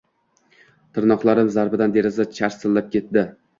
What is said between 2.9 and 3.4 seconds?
ketdi